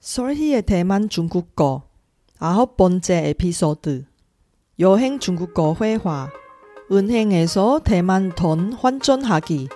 [0.00, 1.82] 설희의 대만 중국어
[2.38, 4.06] 아홉 번째 에피소드.
[4.78, 6.30] 여행 중국어 회화.
[6.90, 9.68] 은행에서 대만 돈 환전하기.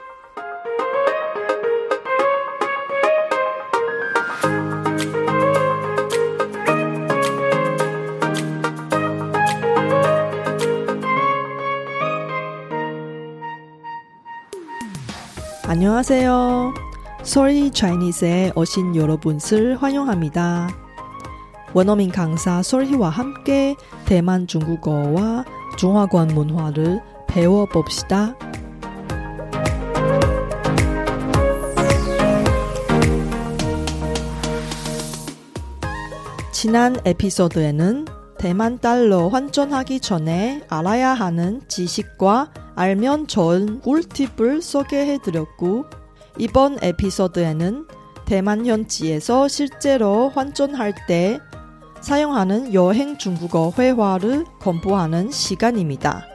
[15.67, 16.84] 안녕하세요.
[17.27, 20.69] Sorry Chinese에 오신 여러분을 환영합니다.
[21.73, 25.47] 원어민 강사 솔희와 함께 대만 중국어와
[25.79, 28.37] 중화권 문화를 배워봅시다.
[36.53, 38.05] 지난 에피소드에는
[38.39, 46.04] 대만 달러 환전하기 전에 알아야 하는 지식과 알면 좋은 꿀팁을 소개해드렸고
[46.39, 47.87] 이번 에피소드에는
[48.25, 51.39] 대만 현지에서 실제로 환전할 때
[52.01, 56.27] 사용하는 여행 중국어 회화를 공부하는 시간입니다.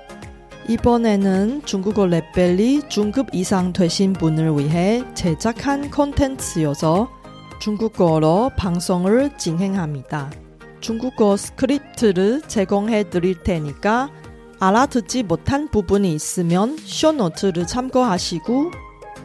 [0.68, 7.10] 이번에는 중국어 레벨이 중급 이상 되신 분을 위해 제작한 콘텐츠여서
[7.60, 10.32] 중국어로 방송을 진행합니다.
[10.80, 14.12] 중국어 스크립트를 제공해 드릴 테니까
[14.60, 18.89] 알아듣지 못한 부분이 있으면 쇼노트를 참고하시고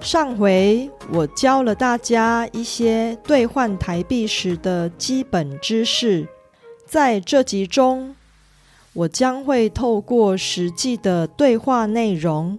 [0.00, 6.26] 上回我教了大家一些兑换台币时的基本知识，
[6.86, 8.16] 在这集中，
[8.94, 12.58] 我将会透过实际的对话内容，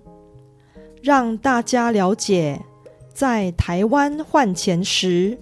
[1.02, 2.62] 让大家了解
[3.12, 5.38] 在台湾换钱时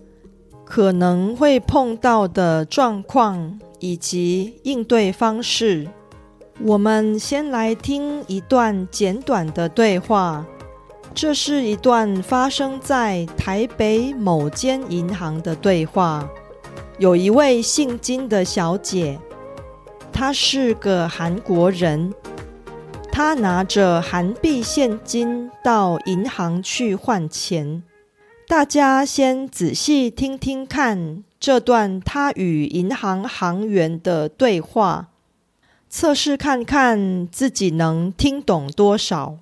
[0.64, 5.88] 可能会碰到的状况以及应对方式。
[6.62, 10.46] 我们先来听一段简短的对话。
[11.22, 16.26] 这是一段发生在台北某间银行的对话。
[16.98, 19.20] 有一位姓金的小姐，
[20.14, 22.14] 她是个韩国人，
[23.12, 27.84] 她拿着韩币现金到银行去换钱。
[28.48, 35.10] 大家先仔细听听看这段她与银行行员的对话，
[35.90, 39.36] 测试看看自己能听懂多少。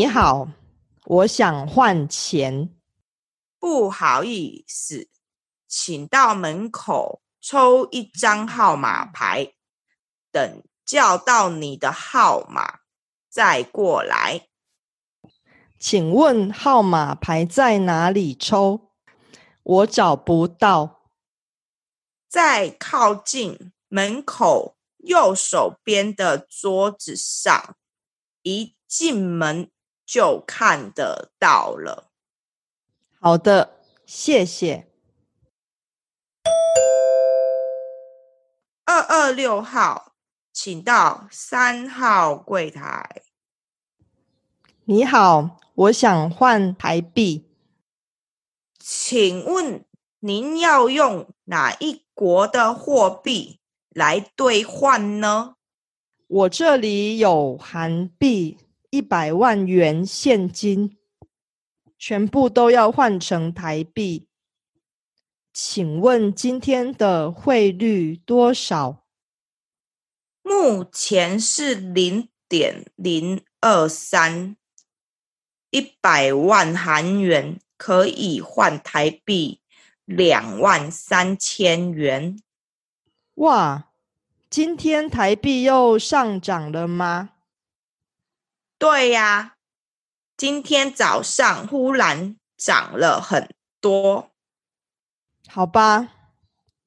[0.00, 0.48] 你好，
[1.04, 2.74] 我想换钱。
[3.58, 5.10] 不好意思，
[5.68, 9.52] 请到门口抽一张号码牌，
[10.32, 12.78] 等叫到你的号码
[13.28, 14.48] 再过来。
[15.78, 18.92] 请问号码牌在哪里抽？
[19.62, 21.10] 我找不到。
[22.26, 27.76] 在靠近门口右手边的桌子上，
[28.40, 29.70] 一进门。
[30.10, 32.10] 就看得到了。
[33.20, 34.88] 好的，谢谢。
[38.84, 40.16] 二二六号，
[40.52, 43.22] 请到三号柜台。
[44.86, 47.48] 你好，我想换台币，
[48.80, 49.84] 请问
[50.18, 53.60] 您要用哪一国的货币
[53.90, 55.54] 来兑换呢？
[56.26, 58.58] 我这里有韩币。
[58.90, 60.96] 一百万元现金，
[61.96, 64.26] 全部都要换成台币。
[65.52, 69.04] 请问今天的汇率多少？
[70.42, 74.56] 目前是零点零二三，
[75.70, 79.60] 一百万韩元可以换台币
[80.04, 82.42] 两万三千元。
[83.34, 83.92] 哇，
[84.48, 87.30] 今天台币又上涨了吗？
[88.80, 89.56] 对呀，
[90.38, 94.30] 今天早上忽然涨了很多。
[95.46, 96.08] 好吧，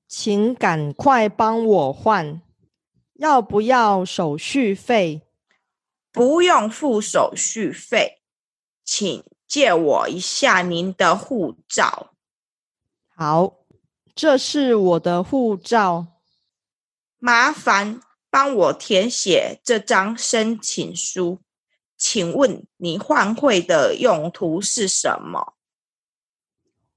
[0.07, 2.42] 请赶快帮我换。
[3.13, 5.22] 要不要手续费？
[6.12, 8.24] 不用付手续费，
[8.84, 12.16] 请借我一下您的护照。
[13.16, 13.54] 好，
[14.16, 16.07] 这是我的护照。
[17.19, 18.01] 麻烦
[18.31, 21.43] 帮我填写这张申请书。
[22.06, 25.54] 请问你换汇的用途是什么？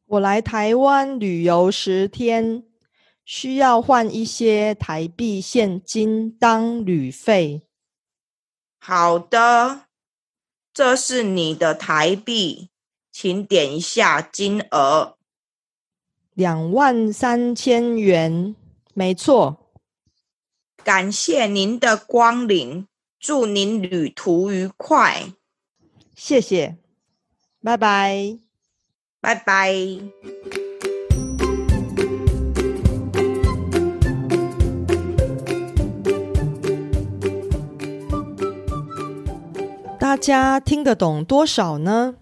[0.05, 2.65] 我来台湾旅游十天，
[3.25, 7.63] 需要换一些台币现金当旅费。
[8.79, 9.83] 好的，
[10.75, 12.71] 这是你的台币，
[13.13, 15.17] 请点一下金额。
[16.35, 18.57] 两万三千元，
[18.93, 19.71] 没错。
[20.83, 25.33] 感谢您的光临，祝您旅途愉快。
[26.15, 26.77] 谢谢，
[27.63, 28.39] 拜拜。
[29.21, 29.75] 拜拜。
[39.99, 42.15] 大家听得懂多少呢？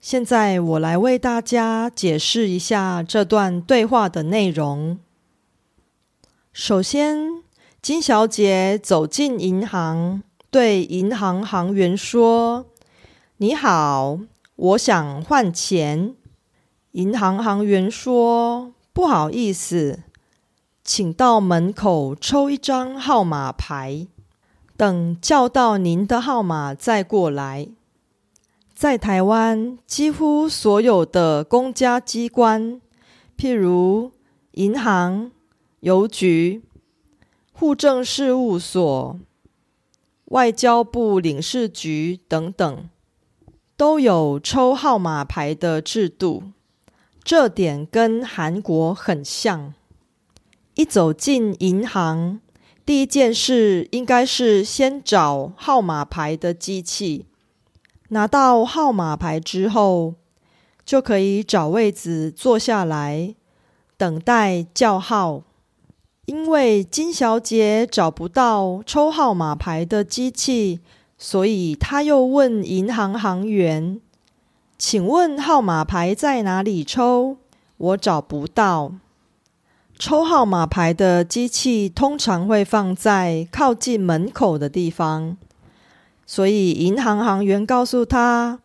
[0.00, 4.98] 现在我来为大家解释一下这段对话的内容。
[6.52, 7.43] 首先，
[7.84, 12.64] 金小姐走进银行，对银行行员说
[13.36, 14.20] ：“你好。”
[14.56, 16.16] 我想换钱，
[16.92, 20.00] 银行行员说：“不好意思，
[20.82, 24.06] 请到门口抽一张号码牌，
[24.78, 27.68] 等叫到您的号码再过来。”
[28.74, 32.80] 在台湾，几乎所有的公家机关，
[33.36, 34.10] 譬如
[34.52, 35.30] 银行、
[35.80, 36.62] 邮局、
[37.54, 39.18] 户政事务所、
[40.26, 42.88] 外交部领事局等等。
[43.76, 46.44] 都有抽号码牌的制度，
[47.24, 49.74] 这点跟韩国很像。
[50.74, 52.40] 一走进银行，
[52.86, 57.26] 第一件事应该是先找号码牌的机器。
[58.10, 60.14] 拿到号码牌之后，
[60.84, 63.34] 就可以找位子坐下来
[63.96, 65.42] 等待叫号。
[66.26, 70.80] 因为金小姐找不到抽号码牌的机器。
[71.16, 74.00] 所以她又问银行行员
[74.76, 77.36] ：“请问号码牌在哪里抽？
[77.78, 78.92] 我找不到。
[79.96, 85.36] 抽号码牌的机器通常会放在靠近门口的地方。
[86.26, 88.58] 所以银行行员告诉他，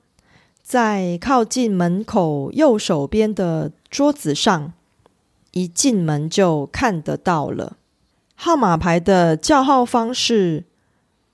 [0.63, 4.73] 在靠近门口右手边的桌子上，
[5.51, 7.77] 一进门就看得到了
[8.35, 10.65] 号码牌的叫号方式。”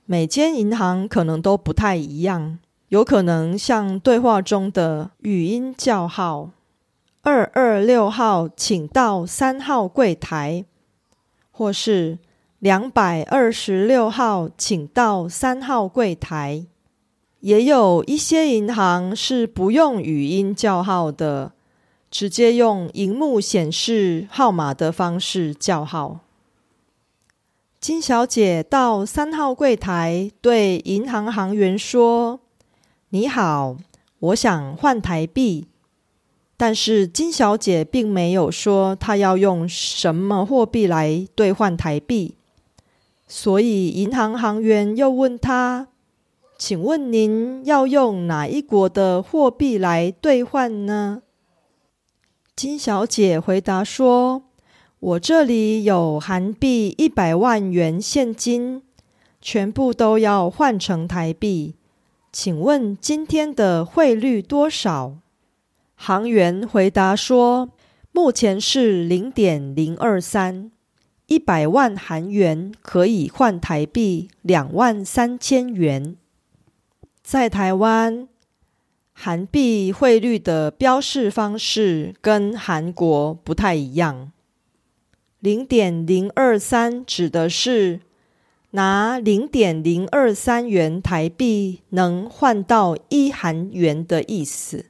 [0.08, 2.60] 每间银行可能都不太一样，
[2.90, 6.52] 有可能像对话中的语音叫号
[7.24, 10.64] ：“二二六号，请到三号柜台。”
[11.50, 12.20] 或是
[12.60, 16.68] “两百二十六号，请到三号柜台。”
[17.42, 21.54] 也有一些银行是不用语音叫号的，
[22.18, 26.22] 直接用荧幕显示号码的方式叫号。
[27.82, 32.40] 金小姐到三号柜台，对银行行员说
[33.12, 33.76] ：“你好，
[34.20, 35.68] 我想换台币。”
[36.56, 42.36] 但是金小姐并没有说她要用什么货币来兑换台币，
[43.28, 45.90] 所以银行行员又问她
[46.58, 51.24] ：“请问您要用哪一国的货币来兑换呢？”
[52.56, 54.44] 金小姐回答说。
[55.00, 58.82] 我这里有韩币一百万元现金，
[59.42, 61.76] 全部都要换成台币。
[62.32, 65.18] 请问今天的汇率多少？
[65.96, 67.72] 行员回答说
[68.14, 70.72] ：“目前是零点零二三，
[71.28, 76.16] 一百万韩元可以换台币两万三千元。”
[77.22, 78.28] 在台湾，
[79.18, 84.32] 韩币汇率的标示方式跟韩国不太一样。
[85.40, 88.02] 零点零二三指的是
[88.72, 94.88] 拿零点零二三元台币能换到一韩元的意思。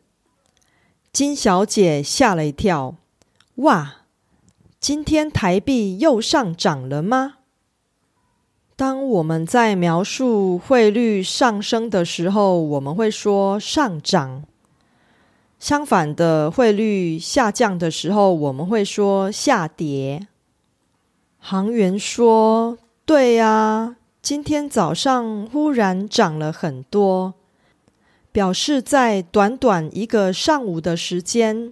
[1.13, 2.95] 金小姐吓了一跳，
[3.55, 3.97] 哇，
[4.79, 7.35] 今天台币又上涨了吗？
[8.77, 14.43] 当我们在描述汇率上升的时候，我们会说上涨；
[15.57, 20.27] 相反的，汇率下降的时候，我们会说下跌。
[21.39, 27.35] 行员说：“对呀，今天早上忽然涨了很多，
[28.33, 31.71] 表示在短短一个上午的时间，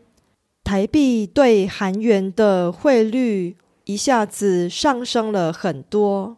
[0.64, 6.38] 台币对韩元的汇率一下子上升了很多。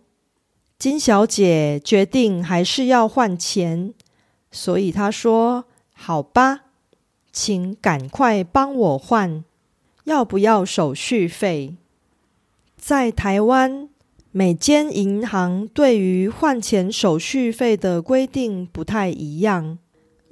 [0.78, 3.94] 金小姐决定还是要换钱，
[4.52, 5.66] 所以她说
[5.96, 6.66] ：‘好吧，
[7.32, 9.44] 请赶快帮我换，
[10.04, 11.78] 要不要手续费？’”
[12.78, 13.90] 在台湾，
[14.32, 19.80] 每间银行对于换钱手续费的规定不太一样，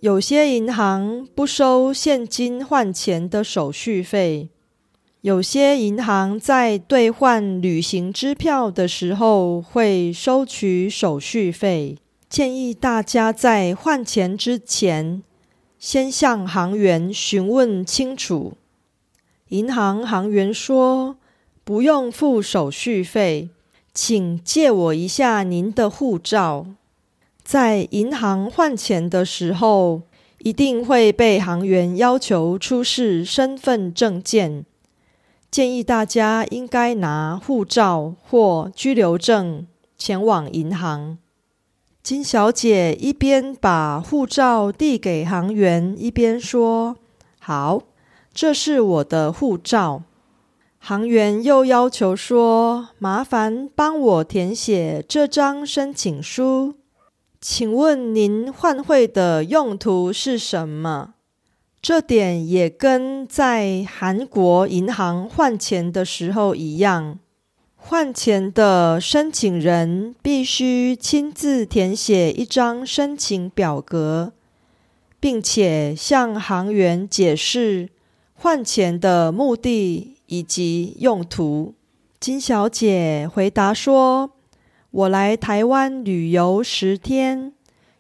[0.02, 4.50] 有些银行不收现金换钱的手续费，
[5.24, 11.96] 有些银行在兑换旅行支票的时候会收取手续费。
[12.28, 15.24] 建议大家在换钱之前，
[15.80, 18.58] 先向行员询问清楚。
[19.48, 21.16] 银行行员说
[21.64, 23.48] ：“不用付手续费。”
[23.94, 26.66] 请借我一下您的护照。
[27.42, 30.02] 在银行换钱的时候，
[30.40, 34.66] 一定会被行员要求出示身份证件。
[35.54, 41.20] 建议大家应该拿护照或居留证前往银行。
[42.02, 46.96] 金小姐一边把护照递给行员，一边说
[47.40, 47.84] ：“好，
[48.34, 50.02] 这是我的护照。”
[50.82, 56.74] 行员又要求说：“麻烦帮我填写这张申请书，
[57.40, 61.14] 请问您换汇的用途是什么？”
[61.84, 67.20] 这点也跟在韩国银行换钱的时候一样，
[67.76, 74.32] 换钱的申请人必须亲自填写一张申请表格，
[75.20, 77.90] 并且向行员解释
[78.34, 80.10] 换钱的目的。
[80.28, 81.76] 以及用途，
[82.20, 84.32] 金小姐回答说
[84.90, 87.54] ：“我来台湾旅游十天，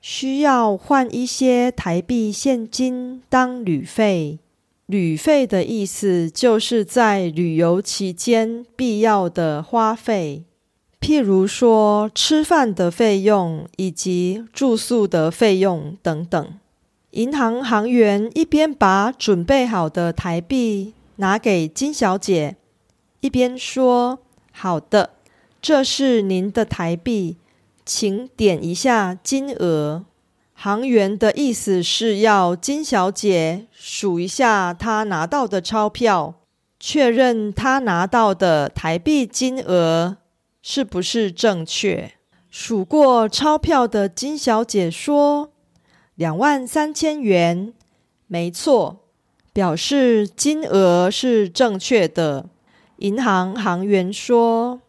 [0.05, 4.37] 需要换一些台币现金当旅费。
[4.87, 10.43] 旅费的意思就是在旅游期间必要的花费，
[10.99, 16.59] 譬如说吃饭的费用以及住宿的费用等等。”
[17.11, 20.93] 银行行员一边把准备好的台币。
[21.17, 22.57] 拿给金小姐，
[23.21, 24.19] 一边说
[24.51, 25.11] ：“好的，
[25.61, 27.37] 这是您的台币，
[27.85, 30.05] 请点一下金额。”
[30.55, 36.35] 行员的意思是要金小姐数一下她拿到的钞票，
[36.79, 40.17] 确认她拿到的台币金额
[40.61, 42.13] 是不是正确。
[42.49, 45.51] 数过钞票的金小姐说
[46.15, 47.73] ：“两万三千元，
[48.27, 48.99] 没错。”
[49.51, 52.49] 表示金额是正确的。
[52.97, 54.81] 银行行员说：“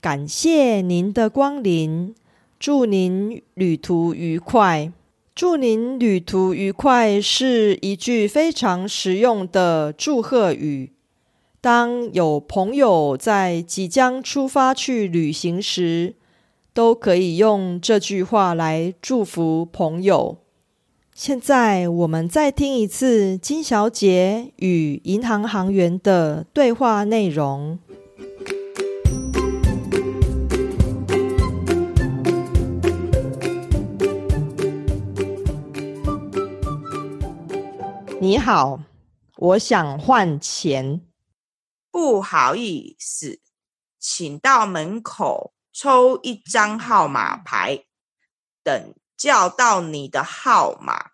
[0.00, 2.14] 感谢您的光临，
[2.62, 4.92] 祝您旅途愉快。
[5.34, 10.92] ”“祝您旅途愉快”是一句非常实用的祝贺语。
[11.60, 16.14] 当有朋友在即将出发去旅行时，
[16.72, 20.36] 都可以用这句话来祝福朋友。
[21.16, 27.80] 现在我们再听一次金小姐与银行行员的对话内容。
[38.24, 38.78] 你好，
[39.36, 41.04] 我想换钱。
[41.90, 43.40] 不好意思，
[43.98, 47.84] 请到门口抽一张号码牌，
[48.62, 48.94] 等。
[49.16, 51.10] 叫到你的号码，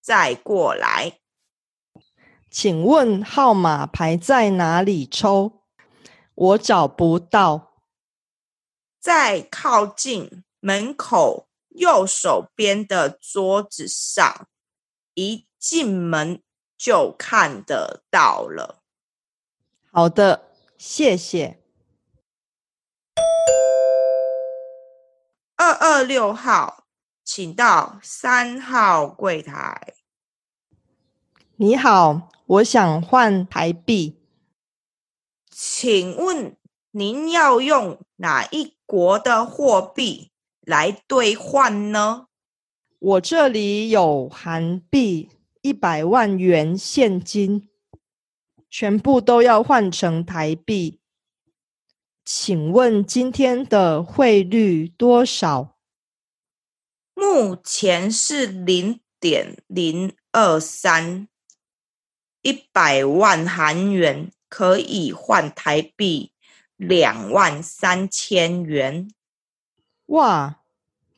[0.00, 1.18] 再过来。
[2.48, 5.64] 请问号码牌在哪里抽？
[6.34, 7.72] 我找不到。
[9.00, 14.46] 在靠近门口右手边的桌子上，
[15.14, 16.40] 一进门
[16.84, 18.82] 就看得到了。
[19.92, 21.62] 好的，谢谢。
[25.54, 26.80] 二二六号。
[27.24, 29.94] 请到三号柜台。
[31.54, 34.20] 你好，我想换台币，
[35.48, 36.56] 请问
[36.90, 42.26] 您要用哪一国的货币来兑换呢？
[42.98, 45.30] 我这里有韩币
[45.62, 47.68] 一百万元现金，
[48.68, 50.98] 全部都要换成台币。
[52.24, 55.78] 请问今天的汇率多少？
[57.14, 61.28] 目前是零点零二三，
[62.42, 66.32] 一百万韩元可以换台币
[66.76, 69.08] 两万三千元。
[70.06, 70.62] 哇，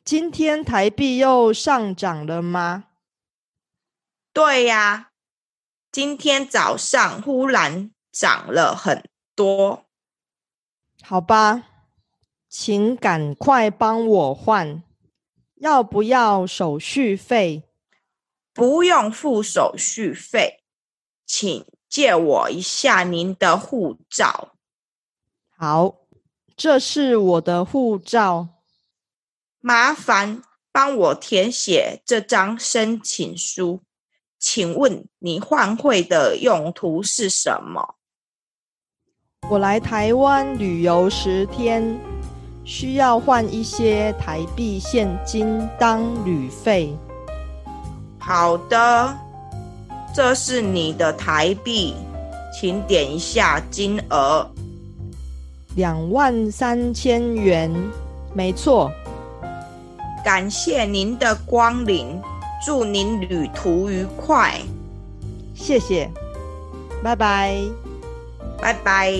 [0.03, 2.89] 今天台币又上涨了吗？
[4.35, 5.11] 对呀，
[5.93, 9.85] 今天早上忽然涨了很多。
[11.01, 11.63] 好吧，
[12.49, 14.83] 请赶快帮我换。
[15.55, 17.63] 要不要手续费？
[18.51, 20.65] 不用付手续费，
[21.25, 24.57] 请借我一下您的护照。
[25.57, 25.95] 好，
[26.57, 28.49] 这是我的护照。
[29.61, 33.84] 麻烦帮我填写这张申请书。
[34.47, 37.95] 请问你换汇的用途是什么？
[39.49, 41.99] 我来台湾旅游十天，
[42.63, 46.95] 需要换一些台币现金当旅费。
[48.19, 49.17] 好的，
[50.13, 51.95] 这是你的台币，
[52.53, 54.47] 请点一下金额。
[55.75, 57.73] 两万三千元，
[58.35, 58.91] 没错。
[60.23, 62.21] 感谢您的光临。
[62.65, 64.59] 祝您旅途愉快，
[65.53, 66.09] 谢谢，
[67.03, 67.61] 拜拜，
[68.59, 69.13] 拜拜。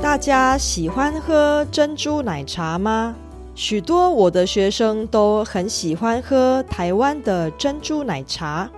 [0.00, 3.14] 大家喜欢喝珍珠奶茶吗？
[3.54, 8.70] 许多我的学生都很喜欢喝台湾的珍珠奶茶，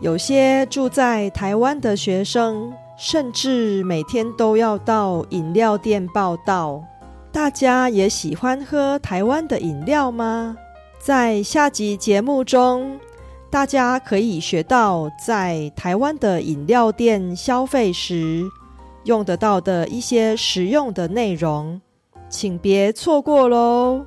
[0.00, 2.72] 有些住在台湾的学生。
[2.96, 6.82] 甚至每天都要到饮料店报道。
[7.32, 10.56] 大家也喜欢喝台湾的饮料吗？
[11.00, 13.00] 在下集节目中，
[13.50, 18.44] 大家可以学到在台湾的饮料店消费时
[19.04, 21.80] 用得到的一些实用的内容，
[22.28, 24.06] 请别错过喽！